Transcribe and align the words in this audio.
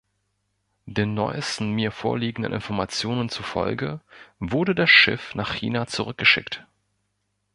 Den 0.87 1.13
neuesten 1.13 1.73
mir 1.73 1.91
vorliegenden 1.91 2.53
Informationen 2.53 3.29
zufolge 3.29 4.01
wurde 4.39 4.73
das 4.73 4.89
Schiff 4.89 5.35
nach 5.35 5.53
China 5.53 5.85
zurückgeschickt. 5.85 6.65